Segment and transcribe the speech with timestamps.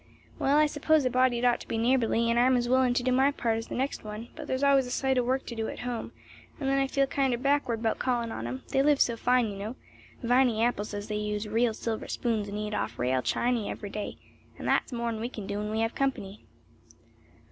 [0.39, 3.11] "Well, I s'pose a body'd ought to be neighborly, and I'm as willin' to do
[3.11, 5.67] my part as the next one; but there's always a sight of work to do
[5.67, 6.11] at home;
[6.59, 9.57] and then I feel kinder backward 'bout callin' on 'em; they live so fine, you
[9.59, 9.75] know;
[10.23, 14.17] Viny Apple says they use real silver spoons and eat off real chaney every day;
[14.57, 16.47] an' that's more'n we can do when we have company."